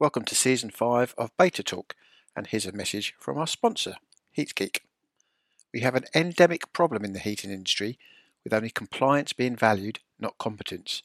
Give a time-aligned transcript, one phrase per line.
[0.00, 1.94] Welcome to season 5 of Beta Talk,
[2.34, 3.94] and here's a message from our sponsor,
[4.36, 4.78] HeatGeek.
[5.72, 7.96] We have an endemic problem in the heating industry
[8.42, 11.04] with only compliance being valued, not competence.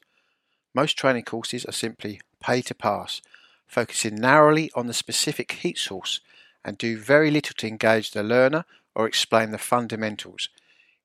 [0.74, 3.22] Most training courses are simply pay to pass,
[3.68, 6.20] focusing narrowly on the specific heat source
[6.64, 8.64] and do very little to engage the learner
[8.96, 10.48] or explain the fundamentals.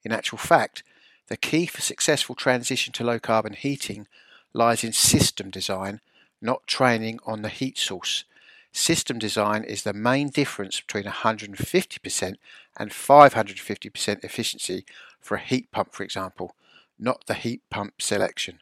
[0.04, 0.82] In actual fact,
[1.28, 4.08] the key for successful transition to low carbon heating
[4.54, 6.02] lies in system design,
[6.42, 8.26] not training on the heat source.
[8.72, 12.36] System design is the main difference between 150%
[12.78, 14.86] and 550% efficiency
[15.22, 16.56] for a heat pump, for example,
[17.00, 18.60] not the heat pump selection.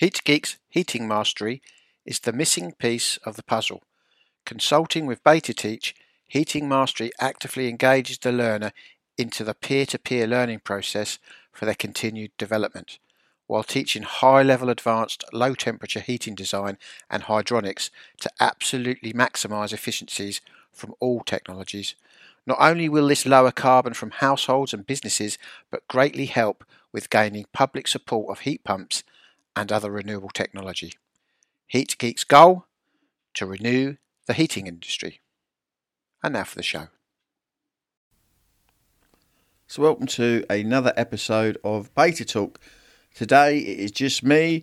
[0.00, 1.60] HeatGeek's heating mastery
[2.06, 3.82] is the missing piece of the puzzle.
[4.46, 5.92] Consulting with BetaTeach,
[6.30, 8.72] Heating Mastery actively engages the learner
[9.18, 11.18] into the peer to peer learning process
[11.52, 13.00] for their continued development,
[13.50, 16.78] while teaching high level advanced low temperature heating design
[17.10, 17.90] and hydronics
[18.20, 20.40] to absolutely maximize efficiencies
[20.70, 21.96] from all technologies.
[22.46, 25.36] Not only will this lower carbon from households and businesses,
[25.68, 29.02] but greatly help with gaining public support of heat pumps
[29.56, 30.92] and other renewable technology.
[31.74, 32.66] HeatGeek's goal?
[33.34, 35.22] To renew the heating industry.
[36.22, 36.86] And now for the show.
[39.66, 42.60] So, welcome to another episode of Beta Talk.
[43.14, 44.62] Today it is just me,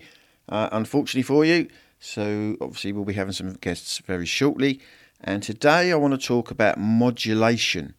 [0.50, 1.67] uh, unfortunately for you.
[2.00, 4.80] So, obviously, we'll be having some guests very shortly.
[5.22, 7.95] And today I want to talk about modulation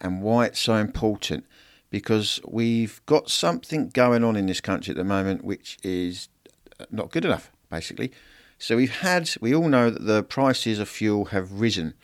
[0.00, 1.44] and why it's so important
[1.90, 6.28] because we've got something going on in this country at the moment which is
[6.90, 8.10] not good enough, basically.
[8.58, 11.94] So, we've had, we all know that the prices of fuel have risen,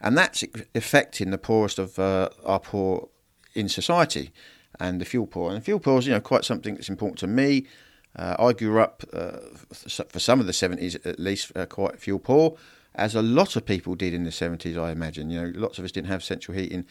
[0.00, 0.44] and that's
[0.74, 3.08] affecting the poorest of uh, our poor
[3.54, 4.32] in society
[4.80, 5.50] and the fuel poor.
[5.50, 7.66] And the fuel poor is, you know, quite something that's important to me.
[8.14, 9.38] Uh, I grew up uh,
[9.72, 12.56] for some of the 70s at least uh, quite fuel poor,
[12.94, 15.28] as a lot of people did in the 70s, I imagine.
[15.28, 16.86] You know, lots of us didn't have central heating,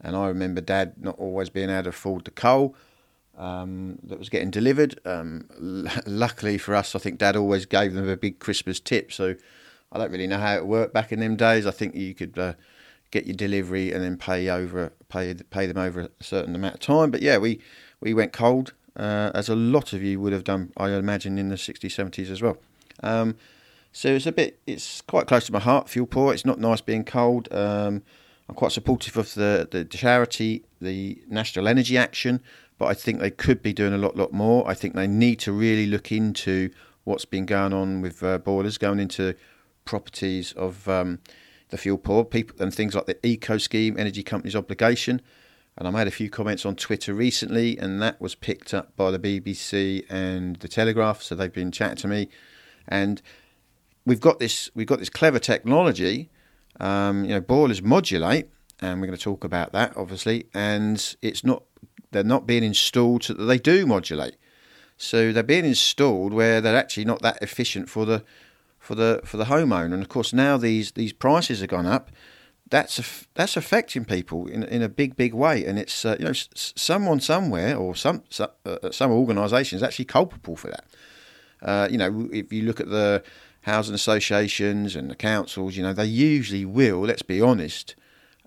[0.00, 2.76] and I remember Dad not always being able to afford the coal.
[3.36, 5.00] Um, that was getting delivered.
[5.04, 9.12] Um, l- luckily for us, I think Dad always gave them a big Christmas tip.
[9.12, 9.36] So
[9.92, 11.64] I don't really know how it worked back in them days.
[11.64, 12.54] I think you could uh,
[13.10, 16.80] get your delivery and then pay over pay pay them over a certain amount of
[16.80, 17.10] time.
[17.10, 17.60] But yeah, we
[18.00, 21.48] we went cold, uh, as a lot of you would have done, I imagine, in
[21.48, 22.58] the 60s, 70s as well.
[23.02, 23.36] Um,
[23.92, 25.88] so it's a bit, it's quite close to my heart.
[25.88, 26.34] Fuel poor.
[26.34, 27.48] It's not nice being cold.
[27.52, 28.02] Um,
[28.48, 32.40] I'm quite supportive of the, the charity, the National Energy Action,
[32.76, 34.68] but I think they could be doing a lot, lot more.
[34.68, 36.70] I think they need to really look into
[37.04, 39.34] what's been going on with uh, boilers going into
[39.84, 41.20] properties of um,
[41.68, 45.20] the fuel poor people and things like the eco scheme, energy companies obligation.
[45.76, 49.12] And I made a few comments on Twitter recently, and that was picked up by
[49.12, 51.22] the BBC and the Telegraph.
[51.22, 52.28] So they've been chatting to me,
[52.88, 53.22] and
[54.04, 56.30] we've got this we've got this clever technology.
[56.80, 58.48] Um, you know, boilers modulate,
[58.80, 60.46] and we're going to talk about that obviously.
[60.52, 61.62] And it's not
[62.10, 64.36] they're not being installed so that they do modulate.
[64.96, 68.24] So they're being installed where they're actually not that efficient for the
[68.88, 69.92] for the for the homeowner.
[69.92, 72.10] And of course, now these these prices have gone up.
[72.70, 76.32] That's that's affecting people in in a big big way, and it's uh, you know
[76.32, 80.84] someone somewhere or some some, uh, some organisation is actually culpable for that.
[81.60, 83.22] Uh, you know, if you look at the
[83.62, 87.00] housing associations and the councils, you know, they usually will.
[87.00, 87.94] Let's be honest.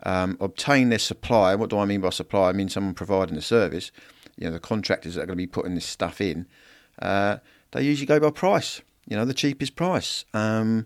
[0.04, 1.54] Um, obtain their supply.
[1.54, 2.50] What do I mean by supply?
[2.50, 3.92] I mean someone providing the service.
[4.38, 6.48] You know, the contractors that are going to be putting this stuff in.
[7.00, 7.38] Uh,
[7.74, 10.26] they usually go by price you know, the cheapest price.
[10.34, 10.86] Um,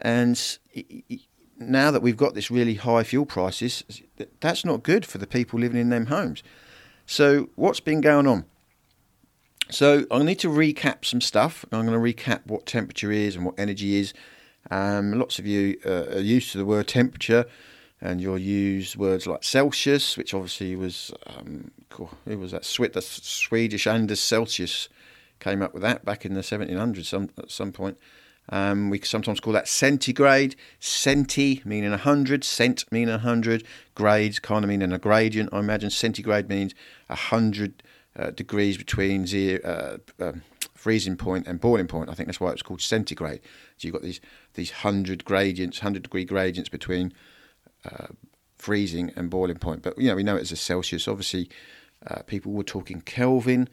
[0.00, 0.58] and
[1.58, 3.84] now that we've got this really high fuel prices,
[4.40, 6.42] that's not good for the people living in them homes.
[7.06, 8.44] So, what's been going on?
[9.70, 11.64] So, I need to recap some stuff.
[11.72, 14.12] I'm going to recap what temperature is and what energy is.
[14.70, 17.46] Um, lots of you uh, are used to the word temperature,
[18.00, 21.70] and you'll use words like Celsius, which obviously was um,
[22.26, 24.88] it was that Swedish Anders Celsius
[25.40, 27.98] came up with that back in the 1700s some, at some point.
[28.50, 33.64] Um, we sometimes call that centigrade, centi meaning 100, cent meaning 100,
[33.94, 35.50] grades kind of meaning a gradient.
[35.52, 36.74] I imagine centigrade means
[37.08, 37.82] 100
[38.16, 39.60] uh, degrees between zero,
[40.18, 40.42] uh, um,
[40.74, 42.08] freezing point and boiling point.
[42.08, 43.40] I think that's why it's called centigrade.
[43.76, 44.20] So you've got these,
[44.54, 47.12] these 100 gradients, 100 degree gradients between
[47.84, 48.06] uh,
[48.56, 49.82] freezing and boiling point.
[49.82, 51.06] But, you know, we know it's a Celsius.
[51.06, 51.50] Obviously,
[52.06, 53.68] uh, people were talking Kelvin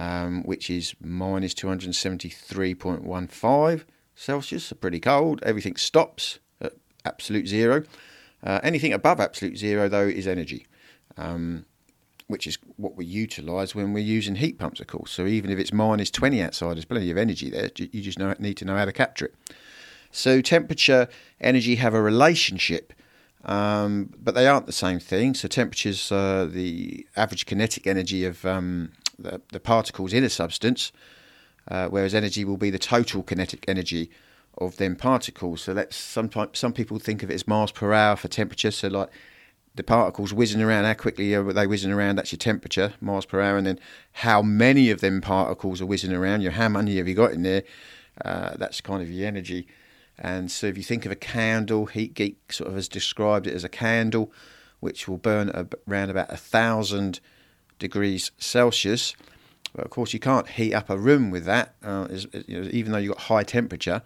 [0.00, 5.42] um, which is minus 273.15 Celsius, so pretty cold.
[5.42, 6.72] Everything stops at
[7.04, 7.82] absolute zero.
[8.42, 10.66] Uh, anything above absolute zero, though, is energy,
[11.18, 11.66] um,
[12.28, 15.10] which is what we utilise when we're using heat pumps, of course.
[15.10, 17.68] So even if it's minus 20 outside, there's plenty of energy there.
[17.76, 19.34] You just know, need to know how to capture it.
[20.10, 21.08] So temperature,
[21.42, 22.94] energy have a relationship,
[23.44, 25.34] um, but they aren't the same thing.
[25.34, 28.92] So temperature's uh, the average kinetic energy of um,
[29.22, 30.92] the, the, particles in a substance,
[31.68, 34.10] uh, whereas energy will be the total kinetic energy
[34.58, 35.62] of them particles.
[35.62, 38.70] So let's sometimes some people think of it as miles per hour for temperature.
[38.70, 39.10] So like
[39.74, 42.16] the particles whizzing around, how quickly are they whizzing around?
[42.16, 43.78] That's your temperature, miles per hour, and then
[44.12, 46.42] how many of them particles are whizzing around.
[46.42, 47.62] You how many have you got in there?
[48.24, 49.66] Uh, that's kind of your energy.
[50.18, 53.54] And so if you think of a candle, Heat Geek sort of has described it
[53.54, 54.30] as a candle,
[54.80, 55.50] which will burn
[55.88, 57.20] around about a thousand
[57.80, 59.16] degrees Celsius.
[59.74, 62.06] But of course, you can't heat up a room with that, uh,
[62.46, 64.02] you know, even though you've got high temperature.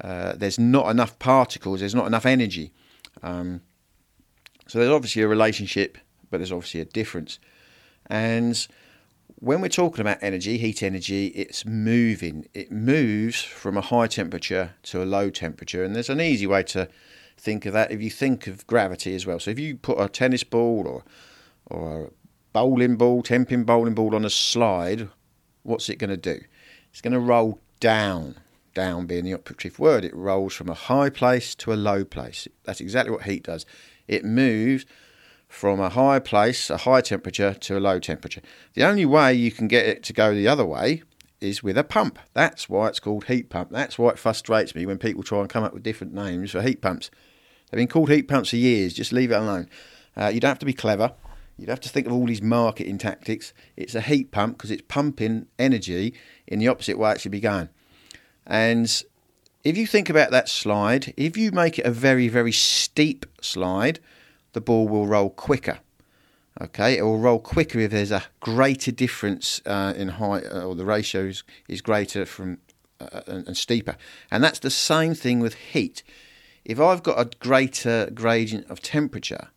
[0.00, 2.72] Uh, there's not enough particles, there's not enough energy.
[3.22, 3.60] Um,
[4.66, 5.98] so there's obviously a relationship,
[6.30, 7.38] but there's obviously a difference.
[8.06, 8.66] And
[9.36, 12.46] when we're talking about energy, heat energy, it's moving.
[12.54, 15.84] It moves from a high temperature to a low temperature.
[15.84, 16.88] And there's an easy way to
[17.36, 19.40] think of that if you think of gravity as well.
[19.40, 21.04] So if you put a tennis ball or
[21.70, 22.10] or a
[22.58, 25.08] bowling ball, 10 pin bowling ball on a slide,
[25.62, 26.40] what's it going to do?
[26.90, 28.34] It's going to roll down
[28.74, 32.48] down being the operative word, it rolls from a high place to a low place.
[32.64, 33.64] That's exactly what heat does.
[34.08, 34.86] It moves
[35.46, 38.42] from a high place, a high temperature, to a low temperature.
[38.74, 41.04] The only way you can get it to go the other way
[41.40, 42.18] is with a pump.
[42.34, 43.70] That's why it's called heat pump.
[43.70, 46.62] That's why it frustrates me when people try and come up with different names for
[46.62, 47.08] heat pumps.
[47.70, 48.94] They've been called heat pumps for years.
[48.94, 49.68] Just leave it alone.
[50.16, 51.12] Uh, you don't have to be clever.
[51.58, 53.52] You don't have to think of all these marketing tactics.
[53.76, 56.14] It's a heat pump because it's pumping energy
[56.46, 57.68] in the opposite way it should be going.
[58.46, 59.02] And
[59.64, 63.98] if you think about that slide, if you make it a very, very steep slide,
[64.52, 65.80] the ball will roll quicker.
[66.60, 70.74] Okay, it will roll quicker if there's a greater difference uh, in height uh, or
[70.74, 71.30] the ratio
[71.68, 72.58] is, greater from
[73.00, 73.96] uh, and, and steeper.
[74.30, 76.02] And that's the same thing with heat.
[76.64, 79.50] If I've got a greater gradient of temperature,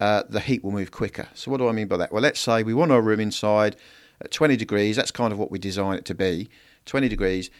[0.00, 1.28] uh, the heat will move quicker.
[1.34, 2.12] So, what do I mean by that?
[2.12, 3.76] Well, let's say we want our room inside
[4.20, 4.96] at 20 degrees.
[4.96, 6.48] That's kind of what we design it to be
[6.86, 7.50] 20 degrees.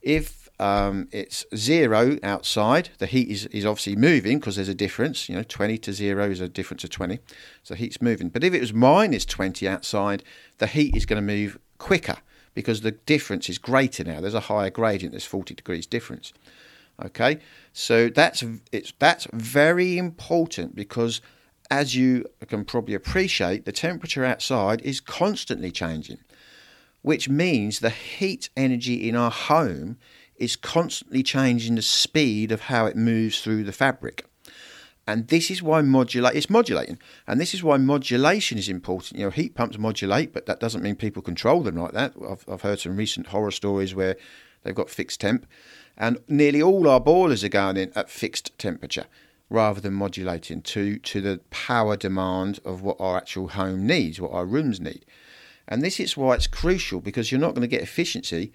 [0.00, 5.28] If um, it's zero outside, the heat is, is obviously moving because there's a difference.
[5.28, 7.18] You know, 20 to zero is a difference of 20.
[7.62, 8.28] So heat's moving.
[8.28, 10.22] But if it was minus 20 outside,
[10.58, 12.16] the heat is going to move quicker
[12.54, 14.20] because the difference is greater now.
[14.20, 16.32] There's a higher gradient, there's 40 degrees difference.
[17.00, 17.38] Okay,
[17.72, 18.42] so that's
[18.72, 21.20] it's that's very important because
[21.70, 26.18] as you can probably appreciate, the temperature outside is constantly changing
[27.02, 29.96] which means the heat energy in our home
[30.36, 34.24] is constantly changing the speed of how it moves through the fabric.
[35.06, 36.98] And this is why modulate it's modulating.
[37.26, 39.18] And this is why modulation is important.
[39.18, 42.12] You know, heat pumps modulate, but that doesn't mean people control them like that.
[42.28, 44.16] I've, I've heard some recent horror stories where
[44.62, 45.46] they've got fixed temp,
[45.96, 49.06] and nearly all our boilers are going in at fixed temperature
[49.50, 54.32] rather than modulating to to the power demand of what our actual home needs, what
[54.32, 55.04] our rooms need.
[55.66, 58.52] And this is why it's crucial because you're not going to get efficiency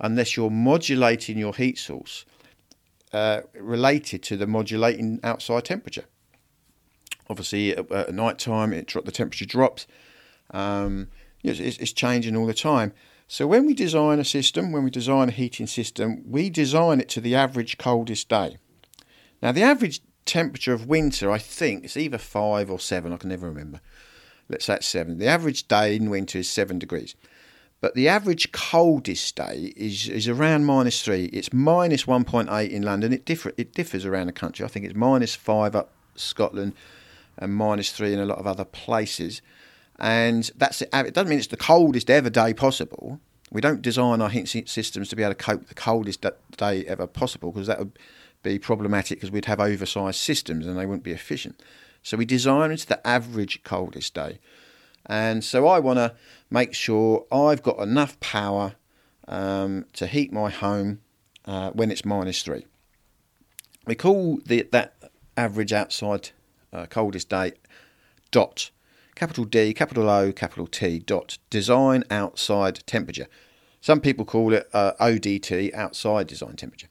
[0.00, 2.24] unless you're modulating your heat source
[3.12, 6.04] uh, related to the modulating outside temperature.
[7.28, 9.86] Obviously, at, at night time, it the temperature drops.
[10.50, 11.08] Um,
[11.42, 12.92] it's, it's changing all the time.
[13.28, 17.08] So when we design a system, when we design a heating system, we design it
[17.10, 18.58] to the average coldest day.
[19.42, 23.12] Now, the average temperature of winter, I think, it's either five or seven.
[23.12, 23.80] I can never remember
[24.48, 25.18] let's say it's seven.
[25.18, 27.14] The average day in winter is seven degrees.
[27.80, 31.26] But the average coldest day is, is around minus three.
[31.26, 33.12] It's minus 1.8 in London.
[33.12, 34.64] It, differ, it differs around the country.
[34.64, 36.72] I think it's minus five up Scotland
[37.36, 39.42] and minus three in a lot of other places.
[39.98, 40.88] And that's it.
[40.92, 43.20] It doesn't mean it's the coldest ever day possible.
[43.52, 46.24] We don't design our heat systems to be able to cope with the coldest
[46.56, 47.98] day ever possible because that would
[48.46, 51.60] be problematic because we'd have oversized systems and they wouldn't be efficient.
[52.02, 54.38] So we design into the average coldest day.
[55.06, 56.14] And so I want to
[56.50, 58.74] make sure I've got enough power
[59.28, 61.00] um, to heat my home
[61.44, 62.66] uh, when it's minus three.
[63.86, 64.94] We call the, that
[65.36, 66.30] average outside
[66.72, 67.52] uh, coldest day
[68.30, 68.70] dot,
[69.14, 73.26] capital D, capital O, capital T, dot, design outside temperature.
[73.80, 76.88] Some people call it uh, ODT, outside design temperature.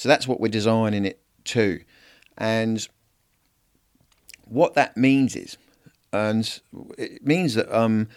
[0.00, 1.78] So that's what we're designing it to.
[2.38, 2.88] And
[4.46, 5.58] what that means is,
[6.10, 6.58] and
[6.96, 8.08] it means that um,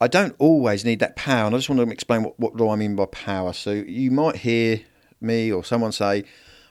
[0.00, 1.46] I don't always need that power.
[1.46, 3.52] And I just want to explain what, what do I mean by power.
[3.52, 4.82] So you might hear
[5.20, 6.22] me or someone say,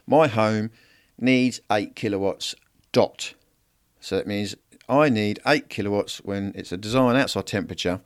[0.07, 0.71] my home
[1.19, 2.55] needs 8 kilowatts
[2.93, 3.33] dot.
[3.99, 4.55] So that means
[4.87, 7.99] I need 8 kilowatts when it's a design outside temperature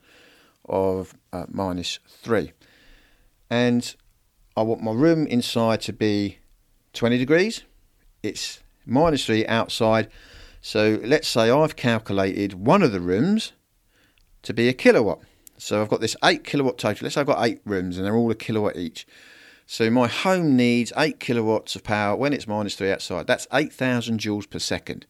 [0.65, 2.51] of uh, minus 3.
[3.51, 3.95] And
[4.61, 6.37] I want my room inside to be
[6.93, 7.63] 20 degrees,
[8.21, 10.07] it's minus 3 outside.
[10.61, 13.53] So let's say I've calculated one of the rooms
[14.43, 15.21] to be a kilowatt.
[15.57, 17.05] So I've got this 8 kilowatt total.
[17.05, 19.07] Let's say I've got 8 rooms and they're all a kilowatt each.
[19.65, 23.25] So my home needs 8 kilowatts of power when it's minus 3 outside.
[23.25, 25.07] That's 8,000 joules per second.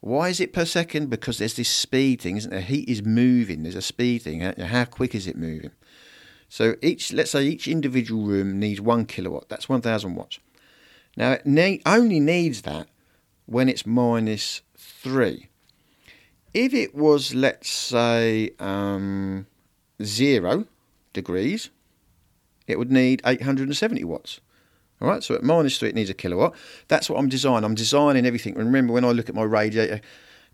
[0.00, 1.08] Why is it per second?
[1.08, 2.60] Because there's this speed thing, isn't there?
[2.60, 3.62] Heat is moving.
[3.62, 4.40] There's a speed thing.
[4.40, 5.70] How quick is it moving?
[6.54, 9.48] So each, let's say each individual room needs one kilowatt.
[9.48, 10.38] That's 1,000 watts.
[11.16, 12.86] Now it ne- only needs that
[13.46, 15.48] when it's minus three.
[16.52, 19.48] If it was, let's say, um,
[20.00, 20.66] zero
[21.12, 21.70] degrees,
[22.68, 24.40] it would need 870 watts.
[25.00, 26.54] All right, so at minus three, it needs a kilowatt.
[26.86, 27.64] That's what I'm designing.
[27.64, 28.54] I'm designing everything.
[28.54, 30.00] Remember, when I look at my radiator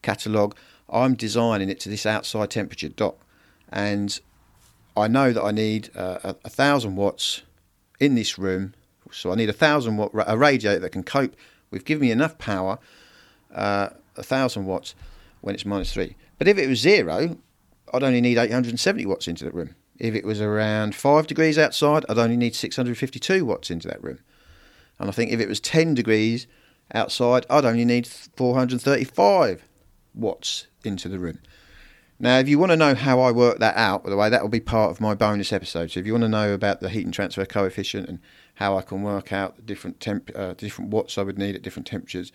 [0.01, 0.57] catalogue,
[0.89, 3.17] I'm designing it to this outside temperature dot,
[3.69, 4.19] and
[5.01, 7.43] I know that I need uh, a, thousand watts
[7.99, 8.75] in this room.
[9.13, 11.35] So I need a thousand watt a radiator that can cope
[11.71, 12.79] with giving me enough power,
[13.55, 14.95] uh, a thousand watts
[15.41, 16.17] when it's minus three.
[16.39, 17.37] But if it was zero,
[17.93, 19.75] I'd only need 870 watts into the room.
[19.99, 24.21] If it was around five degrees outside, I'd only need 652 watts into that room.
[24.99, 26.47] And I think if it was 10 degrees
[26.95, 29.63] outside, I'd only need 435
[30.15, 31.39] watts into the room.
[32.23, 34.43] Now, if you want to know how I work that out, by the way, that
[34.43, 35.91] will be part of my bonus episode.
[35.91, 38.19] So, if you want to know about the heat and transfer coefficient and
[38.57, 41.63] how I can work out the different temp, uh, different watts I would need at
[41.63, 42.31] different temperatures,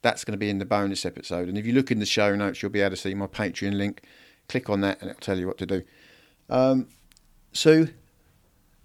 [0.00, 1.48] that's going to be in the bonus episode.
[1.48, 3.76] And if you look in the show notes, you'll be able to see my Patreon
[3.76, 4.02] link.
[4.48, 5.82] Click on that, and it'll tell you what to do.
[6.48, 6.86] Um,
[7.52, 7.88] so,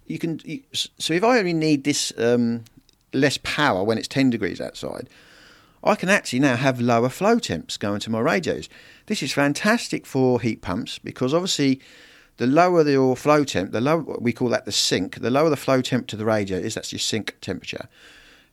[0.06, 0.40] you can.
[0.72, 2.64] So, if I only need this um,
[3.12, 5.08] less power when it's 10 degrees outside,
[5.84, 8.68] I can actually now have lower flow temps going to my radios.
[9.06, 11.80] This is fantastic for heat pumps because obviously
[12.36, 15.56] the lower your flow temp, the lower we call that the sink, the lower the
[15.56, 17.88] flow temp to the radiator is, that's your sink temperature.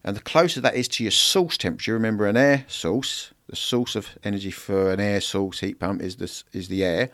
[0.03, 3.95] And the closer that is to your source temperature, remember an air source, the source
[3.95, 7.12] of energy for an air source heat pump is this is the air.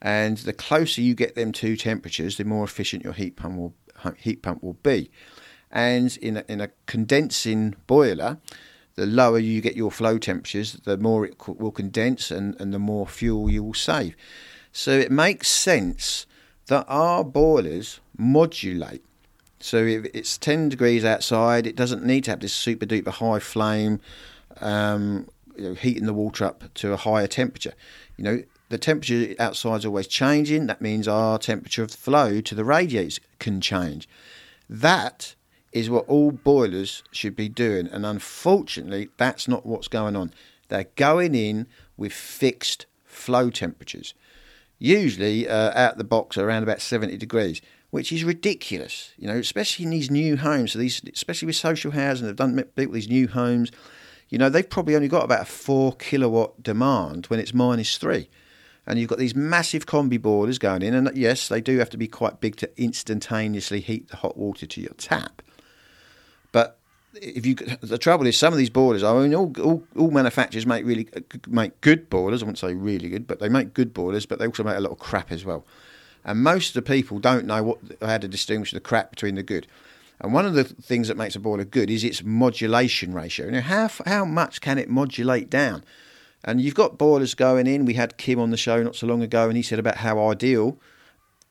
[0.00, 3.74] And the closer you get them two temperatures, the more efficient your heat pump will
[4.18, 5.10] heat pump will be.
[5.70, 8.38] And in a, in a condensing boiler,
[8.94, 12.78] the lower you get your flow temperatures, the more it will condense and, and the
[12.78, 14.14] more fuel you will save.
[14.72, 16.26] So it makes sense
[16.66, 19.04] that our boilers modulate.
[19.60, 23.38] So if it's 10 degrees outside, it doesn't need to have this super duper high
[23.38, 24.00] flame,
[24.60, 27.74] um, you know, heating the water up to a higher temperature.
[28.16, 30.66] You know, the temperature outside is always changing.
[30.66, 34.08] That means our temperature of flow to the radiators can change.
[34.68, 35.34] That
[35.72, 37.86] is what all boilers should be doing.
[37.86, 40.32] And unfortunately, that's not what's going on.
[40.68, 44.14] They're going in with fixed flow temperatures,
[44.78, 47.60] usually uh, out the box around about 70 degrees,
[47.90, 50.72] which is ridiculous, you know, especially in these new homes.
[50.72, 53.70] So these, especially with social housing, they've done built these new homes.
[54.28, 58.30] You know, they've probably only got about a four kilowatt demand when it's minus three.
[58.86, 61.96] And you've got these massive combi boilers going in, and yes, they do have to
[61.96, 65.42] be quite big to instantaneously heat the hot water to your tap.
[67.14, 70.66] If you the trouble is some of these boilers I mean all, all, all manufacturers
[70.66, 72.42] make really uh, make good boilers.
[72.42, 74.80] I wouldn't say really good but they make good boilers but they also make a
[74.80, 75.64] lot of crap as well.
[76.24, 79.42] And most of the people don't know what how to distinguish the crap between the
[79.42, 79.66] good.
[80.20, 83.50] And one of the things that makes a boiler good is its modulation ratio.
[83.50, 85.84] Know how how much can it modulate down?
[86.44, 87.84] And you've got boilers going in.
[87.84, 90.28] We had Kim on the show not so long ago and he said about how
[90.28, 90.78] Ideal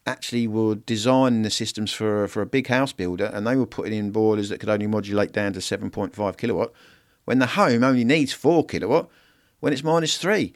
[0.05, 3.93] actually were designing the systems for for a big house builder, and they were putting
[3.93, 6.71] in boilers that could only modulate down to 7.5 kilowatt,
[7.25, 9.09] when the home only needs four kilowatt
[9.59, 10.53] when it's minus three.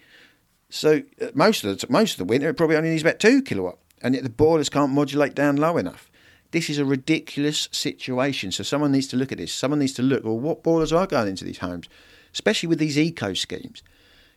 [0.69, 3.41] So uh, most of the most of the winter, it probably only needs about two
[3.41, 6.11] kilowatt, and yet the boilers can't modulate down low enough.
[6.51, 8.51] This is a ridiculous situation.
[8.51, 9.53] So someone needs to look at this.
[9.53, 10.23] Someone needs to look.
[10.23, 11.87] Well, what boilers are going into these homes,
[12.33, 13.83] especially with these eco schemes?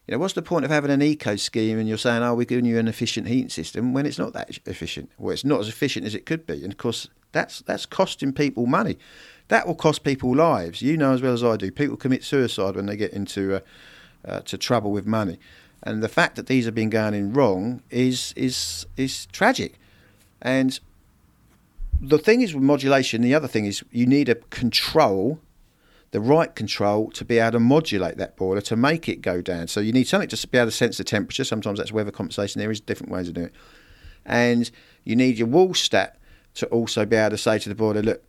[0.09, 2.47] You know, what's the point of having an eco scheme and you're saying, oh, we're
[2.47, 5.11] giving you an efficient heating system when it's not that efficient?
[5.19, 6.65] Well, it's not as efficient as it could be.
[6.65, 8.97] And of course, that's, that's costing people money.
[9.49, 10.81] That will cost people lives.
[10.81, 11.71] You know as well as I do.
[11.71, 13.61] People commit suicide when they get into uh,
[14.25, 15.39] uh, to trouble with money.
[15.83, 19.79] And the fact that these have been going in wrong is, is, is tragic.
[20.41, 20.81] And
[22.01, 25.39] the thing is with modulation, the other thing is you need a control
[26.11, 29.69] the right control to be able to modulate that boiler to make it go down.
[29.69, 31.45] So you need something to be able to sense the temperature.
[31.45, 32.61] Sometimes that's weather compensation.
[32.61, 33.55] There is different ways of doing it.
[34.25, 34.71] And
[35.05, 36.19] you need your wall stat
[36.55, 38.23] to also be able to say to the boiler, look,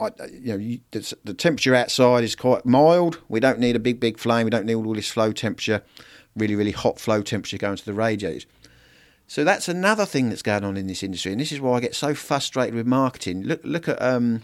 [0.00, 3.20] I, you know, you, the, the, temperature outside is quite mild.
[3.28, 4.44] We don't need a big, big flame.
[4.44, 5.82] We don't need all this flow temperature,
[6.36, 8.46] really, really hot flow temperature going to the radiators.
[9.26, 11.80] So that's another thing that's going on in this industry, and this is why I
[11.80, 13.44] get so frustrated with marketing.
[13.44, 14.42] Look, look at um,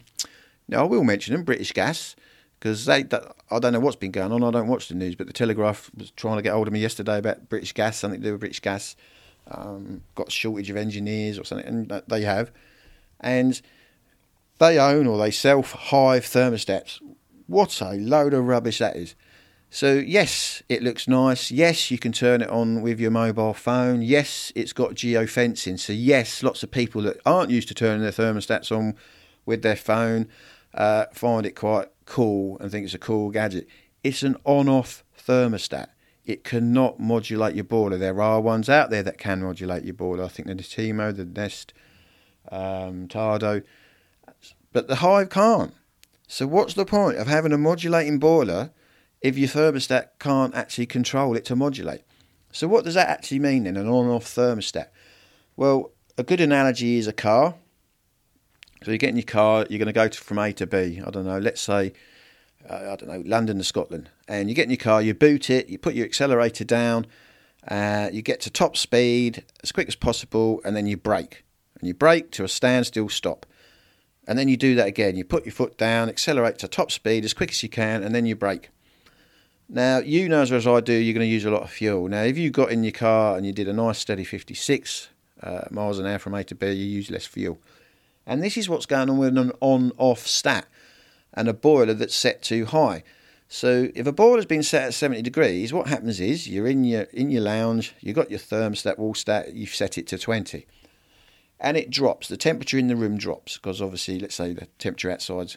[0.68, 2.14] now I will mention them, British Gas
[2.66, 3.04] because they,
[3.48, 4.42] I don't know what's been going on.
[4.42, 6.80] I don't watch the news, but the Telegraph was trying to get hold of me
[6.80, 8.96] yesterday about British Gas, something to do with British Gas.
[9.48, 12.50] Um, got shortage of engineers or something, and they have,
[13.20, 13.62] and
[14.58, 17.00] they own or they sell Hive thermostats.
[17.46, 19.14] What a load of rubbish that is!
[19.70, 21.52] So yes, it looks nice.
[21.52, 24.02] Yes, you can turn it on with your mobile phone.
[24.02, 25.78] Yes, it's got geofencing.
[25.78, 28.96] So yes, lots of people that aren't used to turning their thermostats on
[29.44, 30.26] with their phone
[30.76, 33.66] uh, find it quite cool and think it's a cool gadget.
[34.02, 35.88] It's an on-off thermostat.
[36.24, 37.98] It cannot modulate your boiler.
[37.98, 40.24] There are ones out there that can modulate your boiler.
[40.24, 41.72] I think the Netatmo, the Nest,
[42.50, 43.62] um, Tado,
[44.72, 45.74] but the Hive can't.
[46.28, 48.70] So what's the point of having a modulating boiler
[49.20, 52.02] if your thermostat can't actually control it to modulate?
[52.52, 54.88] So what does that actually mean in an on-off thermostat?
[55.56, 57.54] Well, a good analogy is a car.
[58.84, 61.00] So you get in your car, you're going to go to, from A to B.
[61.04, 61.92] I don't know, let's say,
[62.68, 64.10] uh, I don't know, London to Scotland.
[64.28, 67.06] And you get in your car, you boot it, you put your accelerator down,
[67.68, 71.44] uh, you get to top speed as quick as possible, and then you brake.
[71.78, 73.46] And you brake to a standstill stop.
[74.26, 75.16] And then you do that again.
[75.16, 78.14] You put your foot down, accelerate to top speed as quick as you can, and
[78.14, 78.70] then you brake.
[79.68, 81.70] Now, you know as well as I do, you're going to use a lot of
[81.70, 82.08] fuel.
[82.08, 85.08] Now, if you got in your car and you did a nice steady 56
[85.42, 87.58] uh, miles an hour from A to B, you use less fuel.
[88.26, 90.66] And this is what's going on with an on off stat
[91.32, 93.04] and a boiler that's set too high.
[93.48, 97.02] So if a boiler's been set at 70 degrees, what happens is you're in your
[97.12, 100.66] in your lounge, you've got your thermostat wall stat, you've set it to 20.
[101.60, 105.10] And it drops, the temperature in the room drops because obviously let's say the temperature
[105.10, 105.56] outside's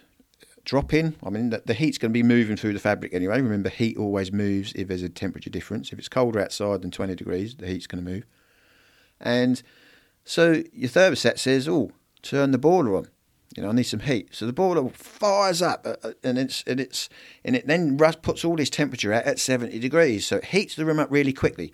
[0.63, 1.15] dropping.
[1.23, 3.41] I mean the, the heat's going to be moving through the fabric anyway.
[3.41, 5.91] Remember heat always moves if there's a temperature difference.
[5.91, 8.25] If it's colder outside than 20 degrees, the heat's going to move.
[9.19, 9.61] And
[10.23, 13.07] so your thermostat says, "Oh, turn the boiler on.
[13.55, 14.29] You know, I need some heat.
[14.31, 17.09] So the boiler fires up, uh, uh, and it's and it's
[17.43, 20.27] and it then puts all this temperature out at 70 degrees.
[20.27, 21.73] So it heats the room up really quickly.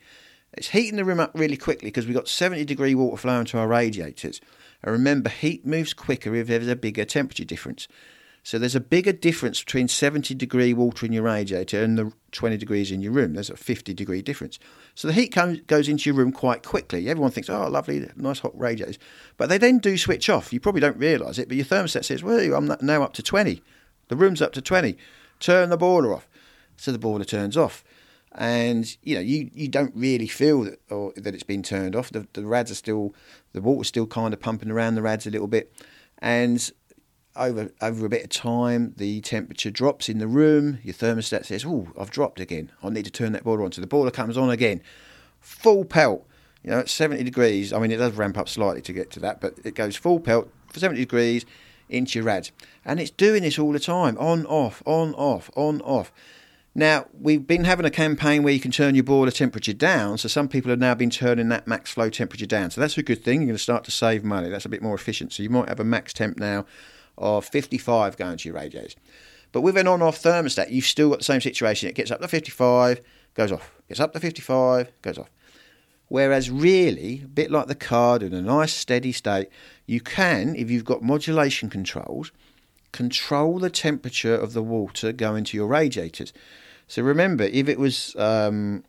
[0.53, 3.57] It's heating the room up really quickly because we've got 70 degree water flowing to
[3.57, 4.39] our radiators.
[4.81, 7.87] And remember, heat moves quicker if there's a bigger temperature difference.
[8.45, 12.57] So there's a bigger difference between 70 degree water in your radiator and the 20
[12.57, 13.33] degrees in your room.
[13.33, 14.59] There's a 50 degree difference.
[14.93, 17.09] So the heat comes, goes into your room quite quickly.
[17.09, 18.99] Everyone thinks, oh, lovely, nice hot radiators.
[19.37, 20.53] But they then do switch off.
[20.53, 23.63] You probably don't realise it, but your thermostat says, well, I'm now up to 20.
[24.09, 24.95] The room's up to 20.
[25.39, 26.29] Turn the boiler off.
[26.77, 27.83] So the boiler turns off.
[28.31, 32.11] And you know you, you don't really feel that or that it's been turned off.
[32.11, 33.15] The, the rads are still
[33.53, 35.73] the water's still kind of pumping around the rads a little bit,
[36.19, 36.69] and
[37.35, 40.79] over over a bit of time, the temperature drops in the room.
[40.83, 42.71] Your thermostat says, "Oh, I've dropped again.
[42.83, 44.81] I need to turn that boiler on." So the boiler comes on again,
[45.39, 46.25] full pelt.
[46.63, 47.71] You know, at 70 degrees.
[47.71, 50.19] I mean, it does ramp up slightly to get to that, but it goes full
[50.19, 51.45] pelt for 70 degrees
[51.89, 52.51] into your rads,
[52.83, 56.11] and it's doing this all the time, on off, on off, on off.
[56.73, 60.27] Now, we've been having a campaign where you can turn your boiler temperature down, so
[60.27, 62.71] some people have now been turning that max flow temperature down.
[62.71, 63.41] So that's a good thing.
[63.41, 64.49] You're going to start to save money.
[64.49, 65.31] That's a bit more efficient.
[65.31, 66.65] So you might have a max temp now
[67.17, 68.95] of 55 going to your radios.
[69.51, 71.87] But with an on-off thermostat, you've still got the same situation.
[71.87, 72.99] It gets up to 55,
[73.35, 73.71] goes off.
[73.87, 75.29] Gets up to 55, goes off.
[76.07, 79.49] Whereas really, a bit like the card in a nice steady state,
[79.85, 82.31] you can, if you've got modulation controls,
[82.91, 86.31] control the temperature of the water going to your radiators.
[86.87, 88.83] So remember, if it was um,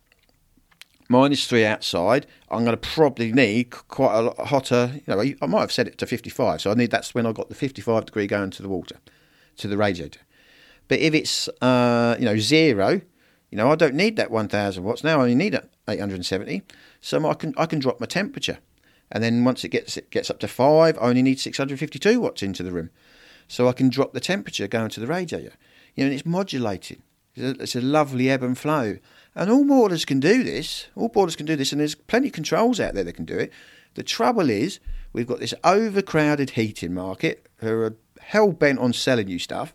[1.08, 4.92] minus three outside, I'm going to probably need quite a lot hotter.
[5.06, 7.32] You know, I might have set it to 55, so I need that's when I
[7.32, 8.96] got the 55 degree going to the water,
[9.58, 10.20] to the radiator.
[10.88, 13.00] But if it's uh, you know zero,
[13.50, 15.18] you know I don't need that 1,000 watts now.
[15.18, 16.62] I only need 870,
[17.00, 18.58] so I can I can drop my temperature,
[19.10, 22.42] and then once it gets it gets up to five, I only need 652 watts
[22.42, 22.90] into the room,
[23.48, 25.54] so I can drop the temperature going to the radiator.
[25.94, 27.02] You know, and it's modulated.
[27.34, 28.98] It's a, it's a lovely ebb and flow.
[29.36, 30.86] And all boilers can do this.
[30.96, 33.38] All boilers can do this, and there's plenty of controls out there that can do
[33.38, 33.52] it.
[33.94, 34.80] The trouble is,
[35.12, 39.74] we've got this overcrowded heating market who are hell bent on selling you stuff.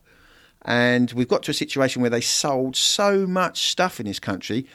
[0.64, 4.66] And we've got to a situation where they sold so much stuff in this country,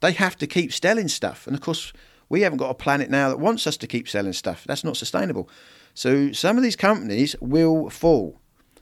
[0.00, 1.46] they have to keep selling stuff.
[1.46, 1.92] And of course,
[2.28, 4.64] we haven't got a planet now that wants us to keep selling stuff.
[4.66, 5.48] That's not sustainable.
[5.94, 8.40] So some of these companies will fall.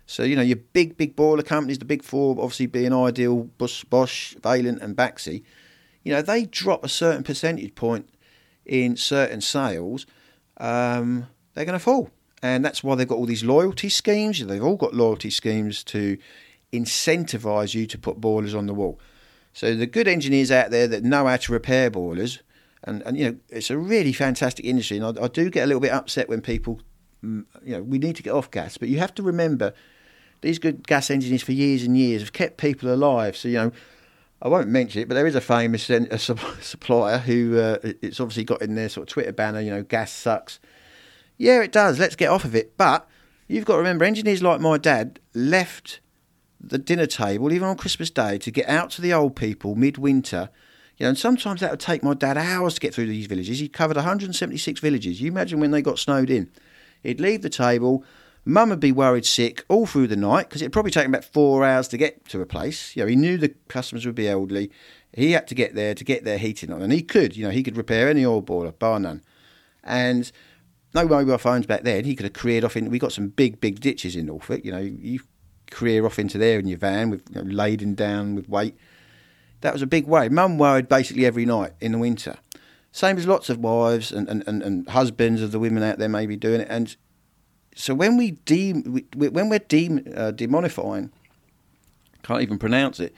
[0.08, 3.84] So, you know, your big, big boiler companies, the big four, obviously being Ideal, Bosch,
[3.84, 5.42] Bosch Vaillant, and Baxi,
[6.02, 8.08] you know, they drop a certain percentage point
[8.64, 10.06] in certain sales,
[10.56, 12.10] um, they're going to fall.
[12.42, 14.44] And that's why they've got all these loyalty schemes.
[14.44, 16.16] They've all got loyalty schemes to
[16.72, 18.98] incentivize you to put boilers on the wall.
[19.52, 22.38] So the good engineers out there that know how to repair boilers,
[22.82, 24.96] and, and you know, it's a really fantastic industry.
[24.96, 26.80] And I, I do get a little bit upset when people,
[27.22, 29.74] mm, you know, we need to get off gas, but you have to remember
[30.40, 33.36] these good gas engineers for years and years have kept people alive.
[33.36, 33.72] So you know,
[34.40, 36.18] I won't mention it, but there is a famous a
[36.60, 39.60] supplier who uh, it's obviously got in their sort of Twitter banner.
[39.60, 40.60] You know, gas sucks.
[41.36, 41.98] Yeah, it does.
[41.98, 42.76] Let's get off of it.
[42.76, 43.08] But
[43.46, 46.00] you've got to remember, engineers like my dad left
[46.60, 50.50] the dinner table even on Christmas Day to get out to the old people midwinter.
[50.98, 53.60] You know, and sometimes that would take my dad hours to get through these villages.
[53.60, 55.20] He covered 176 villages.
[55.20, 56.50] You imagine when they got snowed in.
[57.02, 58.04] He'd leave the table.
[58.44, 61.24] Mum would be worried sick all through the night because it'd probably take him about
[61.24, 62.96] four hours to get to a place.
[62.96, 64.70] You know, he knew the customers would be elderly.
[65.12, 67.36] He had to get there to get their heating on, and he could.
[67.36, 69.22] You know, he could repair any oil boiler, bar none.
[69.84, 70.30] And
[70.94, 72.04] no mobile phones back then.
[72.04, 72.90] He could have careered off in.
[72.90, 74.64] We got some big, big ditches in Norfolk.
[74.64, 75.20] You know, you
[75.70, 78.76] career off into there in your van with you know, laden down with weight.
[79.60, 80.28] That was a big worry.
[80.28, 82.36] Mum worried basically every night in the winter.
[82.92, 86.08] Same as lots of wives and, and, and, and husbands of the women out there
[86.08, 86.68] may be doing it.
[86.70, 86.96] And
[87.78, 91.10] so when we de- when we're de- uh, demonifying,
[92.24, 93.14] can't even pronounce it,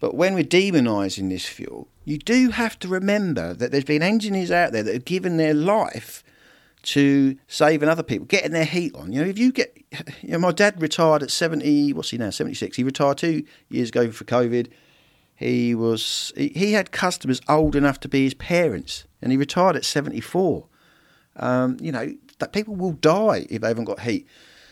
[0.00, 4.50] but when we're demonising this fuel, you do have to remember that there's been engineers
[4.50, 6.24] out there that have given their life
[6.82, 9.12] to saving other people, getting their heat on.
[9.12, 9.76] You know, if you get,
[10.22, 12.78] you know, my dad retired at 70, what's he now, 76.
[12.78, 14.68] He retired two years ago for COVID.
[15.36, 19.76] He was, he, he had customers old enough to be his parents and he retired
[19.76, 20.64] at 74.
[21.36, 24.26] Um, you know, that people will die if they haven't got heat.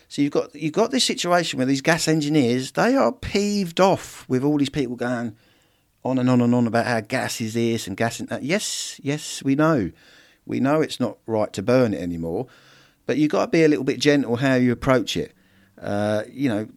[0.09, 4.29] So you've got you've got this situation where these gas engineers they are peeved off
[4.29, 5.37] with all these people going
[6.05, 8.43] on and on and on about how gas is this and gas is that.
[8.43, 9.91] Yes, yes, we know.
[10.47, 12.47] We know it's not right to burn it anymore,
[13.05, 15.35] but you've got to be a little bit gentle how you approach it.
[15.81, 16.69] Uh, you know,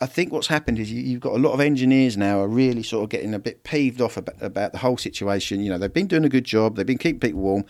[0.00, 2.82] I think what's happened is you, have got a lot of engineers now are really
[2.82, 5.62] sort of getting a bit peeved off about, about, the whole situation.
[5.62, 7.64] You know, they've been doing a good job, they've been keeping people warm.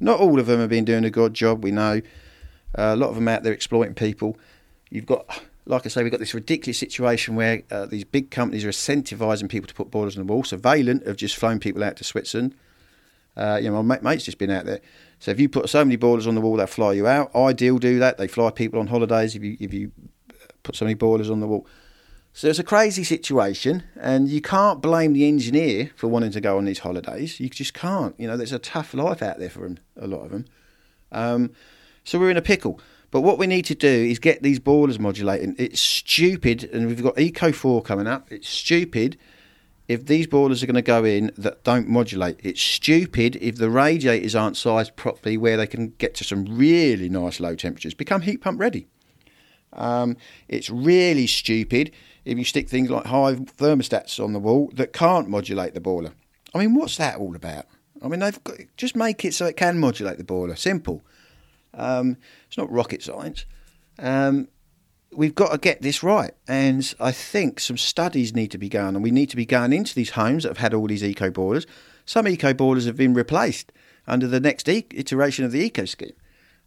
[0.00, 2.00] Not all of them have been doing a good job, we know.
[2.76, 4.38] Uh, a lot of them out there exploiting people.
[4.90, 5.26] You've got,
[5.66, 9.48] like I say, we've got this ridiculous situation where uh, these big companies are incentivising
[9.48, 10.44] people to put borders on the wall.
[10.44, 12.54] So Vaillant have just flown people out to Switzerland.
[13.36, 14.80] Uh, you know, my mate's just been out there.
[15.20, 17.34] So if you put so many borders on the wall, they'll fly you out.
[17.34, 18.18] Ideal do that.
[18.18, 19.92] They fly people on holidays if you if you
[20.64, 21.66] put so many borders on the wall.
[22.32, 26.56] So it's a crazy situation, and you can't blame the engineer for wanting to go
[26.56, 27.40] on these holidays.
[27.40, 28.14] You just can't.
[28.18, 30.44] You know, there's a tough life out there for them, a lot of them.
[31.10, 31.50] Um,
[32.04, 32.80] so we're in a pickle.
[33.10, 35.56] But what we need to do is get these boilers modulating.
[35.58, 38.30] It's stupid, and we've got Eco 4 coming up.
[38.30, 39.18] It's stupid
[39.88, 42.38] if these boilers are going to go in that don't modulate.
[42.42, 47.08] It's stupid if the radiators aren't sized properly where they can get to some really
[47.08, 47.94] nice low temperatures.
[47.94, 48.86] Become heat pump ready.
[49.72, 51.92] Um, it's really stupid
[52.28, 56.12] if you stick things like Hive thermostats on the wall that can't modulate the boiler.
[56.54, 57.64] I mean, what's that all about?
[58.02, 60.54] I mean, they've got, just make it so it can modulate the boiler.
[60.54, 61.02] Simple.
[61.72, 63.46] Um, it's not rocket science.
[63.98, 64.48] Um,
[65.10, 66.32] we've got to get this right.
[66.46, 69.72] And I think some studies need to be going, and we need to be going
[69.72, 71.66] into these homes that have had all these eco boilers.
[72.04, 73.72] Some eco boilers have been replaced
[74.06, 76.12] under the next e- iteration of the eco scheme,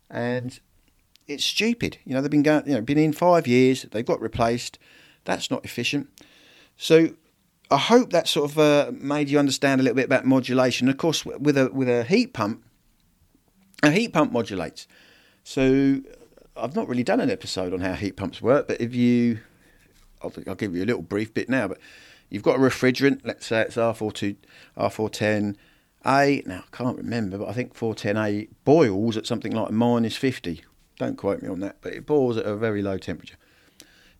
[0.09, 0.59] and
[1.27, 1.97] it's stupid.
[2.03, 3.83] You know, they've been going, you know, been in five years.
[3.83, 4.79] They've got replaced.
[5.25, 6.07] That's not efficient.
[6.77, 7.11] So
[7.69, 10.89] I hope that sort of uh, made you understand a little bit about modulation.
[10.89, 12.63] Of course, with a with a heat pump,
[13.81, 14.87] a heat pump modulates.
[15.43, 16.01] So
[16.55, 19.39] I've not really done an episode on how heat pumps work, but if you,
[20.21, 21.69] I'll, I'll give you a little brief bit now.
[21.69, 21.79] But
[22.29, 23.21] you've got a refrigerant.
[23.23, 24.35] Let's say it's R42,
[24.77, 25.55] R410.
[26.03, 30.63] A now I can't remember, but I think 410A boils at something like minus 50.
[30.97, 33.37] Don't quote me on that, but it boils at a very low temperature.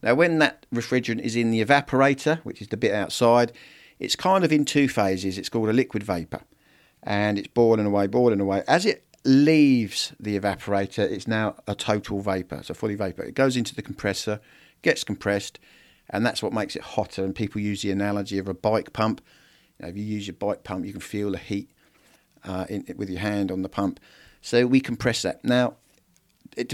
[0.04, 3.52] Now, when that refrigerant is in the evaporator, which is the bit outside,
[4.00, 5.38] it's kind of in two phases.
[5.38, 6.42] It's called a liquid vapour,
[7.04, 8.64] and it's boiling away, boiling away.
[8.68, 13.26] As it leaves the evaporator, it's now a total vapour, so fully vapour.
[13.26, 14.40] It goes into the compressor,
[14.82, 15.60] gets compressed,
[16.10, 17.24] and that's what makes it hotter.
[17.24, 19.22] And people use the analogy of a bike pump.
[19.80, 21.70] You know, if you use your bike pump, you can feel the heat
[22.44, 24.00] uh, in, with your hand on the pump.
[24.42, 25.46] So we compress that.
[25.46, 25.76] Now,
[26.58, 26.74] it,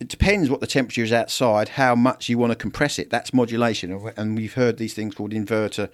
[0.00, 3.10] it depends what the temperature is outside, how much you want to compress it.
[3.10, 4.10] That's modulation.
[4.16, 5.88] And we've heard these things called inverter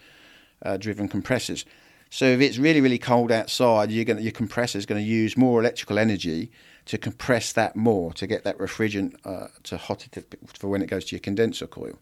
[0.62, 1.64] uh, driven compressors.
[2.11, 5.61] So if it's really really cold outside, going your compressor is going to use more
[5.61, 6.51] electrical energy
[6.87, 10.87] to compress that more to get that refrigerant uh, to hot it for when it
[10.87, 11.99] goes to your condenser coil.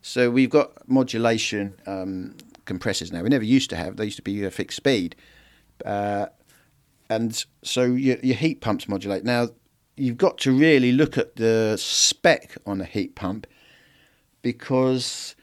[0.00, 3.22] So we've got modulation um, compressors now.
[3.22, 5.16] We never used to have; they used to be a fixed speed,
[5.84, 6.26] uh,
[7.10, 9.24] and so your, your heat pumps modulate.
[9.24, 9.48] Now
[9.96, 13.46] you've got to really look at the spec on a heat pump
[14.42, 15.34] because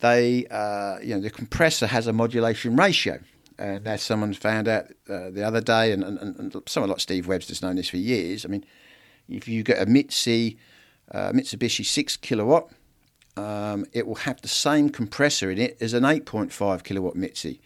[0.00, 3.20] they, uh, you know, the compressor has a modulation ratio.
[3.58, 7.26] And as someone found out uh, the other day, and, and, and, someone like Steve
[7.26, 8.64] Webster's known this for years, I mean,
[9.28, 10.56] if you get a Mitsi,
[11.10, 12.70] uh, Mitsubishi 6 kilowatt
[13.38, 17.60] um, it will have the same compressor in it as an 8.5 kilowatt Mitzi.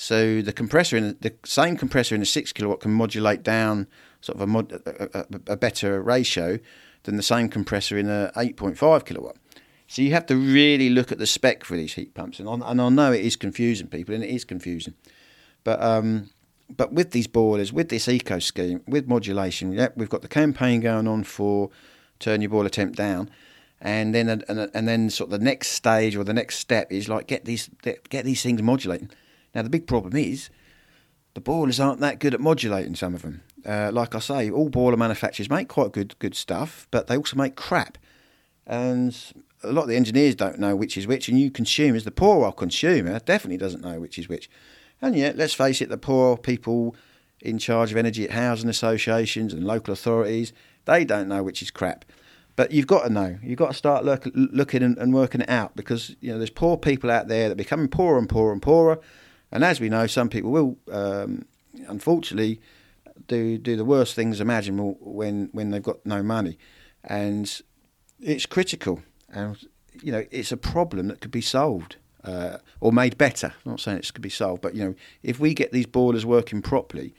[0.00, 3.88] So the compressor in the, the same compressor in a six kilowatt can modulate down
[4.20, 6.60] sort of a, mod, a, a, a better ratio
[7.02, 9.36] than the same compressor in a 8.5 kilowatt.
[9.88, 12.70] So you have to really look at the spec for these heat pumps, and I,
[12.70, 14.94] and I know it is confusing people, and it is confusing.
[15.64, 16.30] But um,
[16.70, 20.80] but with these boilers, with this eco scheme, with modulation, yeah, we've got the campaign
[20.80, 21.70] going on for
[22.20, 23.30] turn your boiler temp down,
[23.80, 27.08] and then and, and then sort of the next stage or the next step is
[27.08, 29.10] like get these get these things modulating.
[29.54, 30.50] Now the big problem is
[31.34, 33.42] the boilers aren't that good at modulating some of them.
[33.64, 37.36] Uh, like I say, all boiler manufacturers make quite good good stuff, but they also
[37.36, 37.98] make crap.
[38.66, 39.16] And
[39.62, 42.44] a lot of the engineers don't know which is which, and you consumers, the poor
[42.44, 44.50] old consumer, definitely doesn't know which is which.
[45.00, 46.94] And yet, let's face it, the poor people
[47.40, 50.52] in charge of energy at housing associations and local authorities,
[50.84, 52.04] they don't know which is crap.
[52.56, 53.38] But you've got to know.
[53.42, 56.50] You've got to start look, looking and, and, working it out because you know there's
[56.50, 58.98] poor people out there that are becoming poorer and poorer and poorer,
[59.50, 61.44] and as we know, some people will, um,
[61.86, 62.60] unfortunately,
[63.26, 66.58] do do the worst things imaginable when when they've got no money,
[67.04, 67.60] and
[68.20, 69.56] it's critical, and
[70.02, 71.96] you know it's a problem that could be solved.
[72.24, 73.54] Uh, or made better.
[73.64, 76.26] I'm not saying it could be solved, but you know, if we get these boilers
[76.26, 77.14] working properly,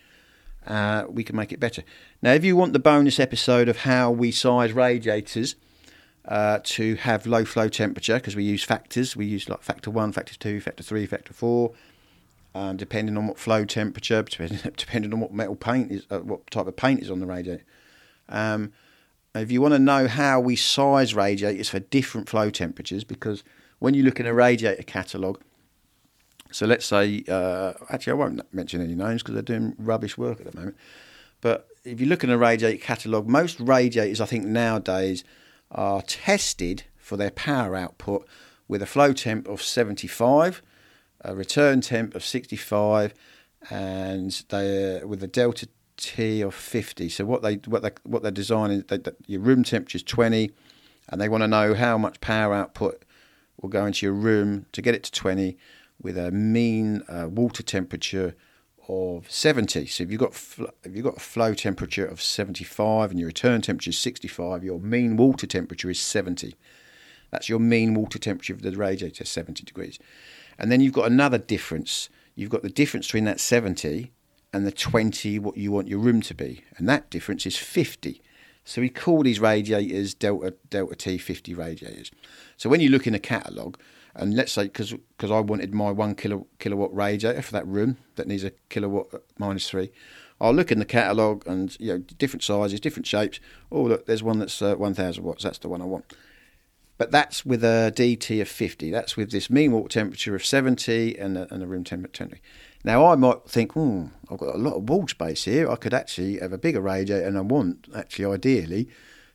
[0.68, 1.84] uh, we can make it better.
[2.22, 5.56] Now, if you want the bonus episode of how we size radiators
[6.26, 10.12] uh, to have low flow temperature, because we use factors, we use like factor one,
[10.12, 11.72] factor two, factor three, factor four,
[12.56, 14.22] um, depending on what flow temperature,
[14.78, 17.64] depending on what metal paint is, uh, what type of paint is on the radiator.
[18.28, 18.74] Um,
[19.36, 23.44] if you want to know how we size radiators for different flow temperatures, because
[23.78, 25.40] when you look in a radiator catalogue,
[26.52, 30.40] so let's say, uh, actually, I won't mention any names because they're doing rubbish work
[30.40, 30.78] at the moment.
[31.42, 35.24] But if you look in a radiator catalogue, most radiators, I think nowadays,
[35.72, 38.28] are tested for their power output
[38.68, 40.64] with a flow temp of 75
[41.22, 43.14] a return temp of 65
[43.70, 45.68] and they with a delta
[46.00, 47.10] T of 50.
[47.10, 50.52] So what they what they what they're designing, they, they, your room temperature is 20,
[51.10, 53.04] and they want to know how much power output
[53.62, 55.58] will go into your room to get it to 20
[56.02, 58.36] with a mean uh, water temperature
[58.88, 59.86] of 70.
[59.88, 63.28] So if you've got fl- if you've got a flow temperature of 75 and your
[63.28, 66.56] return temperature is 65, your mean water temperature is 70.
[67.30, 70.00] That's your mean water temperature of the radiator, 70 degrees.
[70.60, 72.10] And then you've got another difference.
[72.36, 74.12] You've got the difference between that 70
[74.54, 76.64] and the 20, what you want your room to be.
[76.78, 78.22] And that difference is 50.
[78.66, 82.12] So we call these radiators Delta, Delta T 50 radiators.
[82.58, 83.80] So when you look in a catalogue,
[84.16, 87.98] and let's say because because I wanted my one kilo, kilowatt radiator for that room
[88.16, 89.92] that needs a kilowatt minus three,
[90.42, 93.40] I'll look in the catalogue and you know different sizes, different shapes.
[93.72, 95.44] Oh look, there's one that's uh, 1,000 watts.
[95.44, 96.14] That's the one I want.
[97.00, 98.92] But that's with a DT of 50.
[98.92, 102.42] That's with this mean water temperature of 70 and a, and a room temperature 20.
[102.84, 105.72] Now, I might think, hmm, I've got a lot of wall space here.
[105.72, 108.90] I could actually have a bigger radiator, and I want, actually, ideally,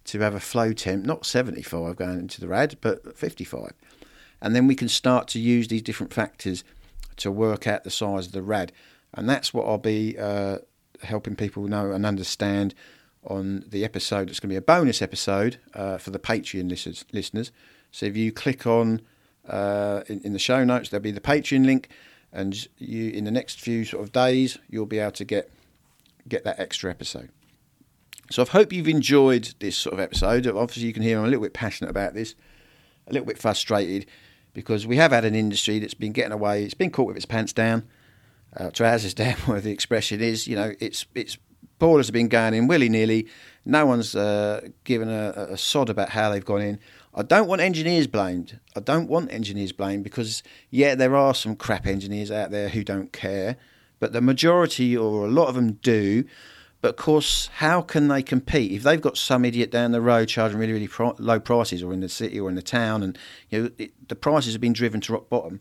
[0.05, 3.73] to have a flow temp, not 75 going into the rad, but 55.
[4.43, 6.65] And then we can start to use these different factors
[7.17, 8.73] to work out the size of the rad.
[9.15, 10.59] And that's what I'll be uh,
[11.03, 12.75] helping people know and understand
[13.27, 14.31] on the episode.
[14.31, 16.69] It's going to be a bonus episode uh, for the Patreon
[17.13, 17.53] listeners.
[17.91, 19.03] So if you click on
[19.49, 21.89] uh, in, in, the show notes, there'll be the Patreon link,
[22.33, 25.51] and you in the next few sort of days you'll be able to get
[26.29, 27.31] get that extra episode.
[28.31, 30.47] So I hope you've enjoyed this sort of episode.
[30.47, 32.35] Obviously, you can hear I'm a little bit passionate about this,
[33.07, 34.07] a little bit frustrated
[34.55, 36.65] because we have had an industry that's been getting away.
[36.65, 37.87] It's been caught with its pants down,
[38.57, 40.47] uh, trousers down, whatever the expression is.
[40.47, 41.37] You know, it's it's
[41.81, 43.27] Ballers have been going in willy nilly.
[43.65, 46.79] No one's uh, given a, a, sod about how they've gone in.
[47.15, 48.61] I don't want engineers blamed.
[48.77, 52.85] I don't want engineers blamed because, yeah, there are some crap engineers out there who
[52.85, 53.57] don't care,
[54.01, 56.25] but the majority or a lot of them do.
[56.81, 60.29] But of course, how can they compete if they've got some idiot down the road
[60.29, 63.63] charging really, really low prices, or in the city or in the town, and you
[63.63, 65.61] know it, the prices have been driven to rock bottom?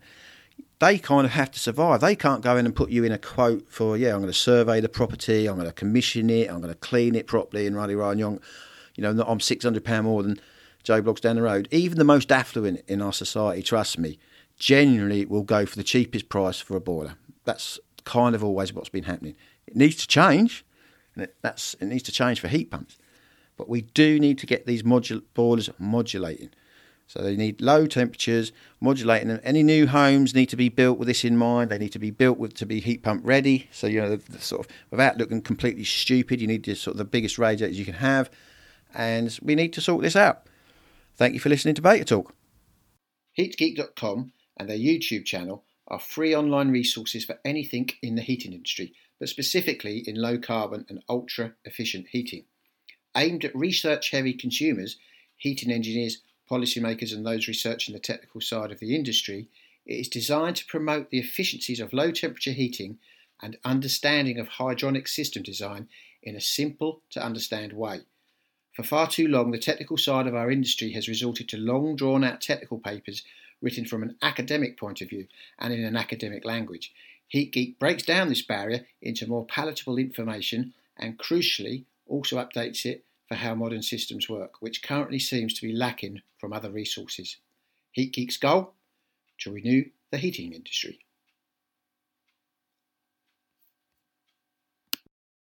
[0.84, 2.02] They kind of have to survive.
[2.02, 4.38] They can't go in and put you in a quote for, yeah, I'm going to
[4.38, 7.76] survey the property, I'm going to commission it, I'm going to clean it properly, and
[7.76, 8.42] ruddy run young.
[8.96, 10.42] You know, I'm £600 more than
[10.84, 11.70] Joe Bloggs down the road.
[11.72, 14.20] Even the most affluent in our society, trust me,
[14.58, 17.16] generally will go for the cheapest price for a boiler.
[17.46, 19.36] That's kind of always what's been happening.
[19.66, 20.66] It needs to change,
[21.16, 22.98] and it, that's, it needs to change for heat pumps.
[23.56, 26.50] But we do need to get these modul- boilers modulating.
[27.08, 29.40] So they need low temperatures, modulating them.
[29.44, 31.70] Any new homes need to be built with this in mind.
[31.70, 33.70] They need to be built with to be heat pump ready.
[33.72, 36.94] So you know, the, the sort of without looking completely stupid, you need the sort
[36.94, 38.32] of the biggest radiators you can have,
[38.94, 40.48] and we need to sort this out.
[41.16, 42.34] Thank you for listening to Beta Talk.
[43.38, 48.94] HeatGeek.com and their YouTube channel are free online resources for anything in the heating industry,
[49.20, 52.46] but specifically in low carbon and ultra efficient heating.
[53.16, 54.98] Aimed at research heavy consumers,
[55.38, 59.48] heating engineers, policymakers, and those researching the technical side of the industry,
[59.86, 63.00] it is designed to promote the efficiencies of low temperature heating
[63.42, 65.88] and understanding of hydronic system design
[66.22, 68.02] in a simple to understand way.
[68.74, 72.24] For far too long, the technical side of our industry has resorted to long drawn
[72.24, 73.24] out technical papers
[73.62, 75.28] written from an academic point of view
[75.60, 76.94] and in an academic language.
[77.34, 83.40] HeatGeek breaks down this barrier into more palatable information and, crucially, also updates it for
[83.40, 87.38] how modern systems work, which currently seems to be lacking from other resources.
[87.98, 88.76] HeatGeek's goal?
[89.40, 91.00] To renew the heating industry.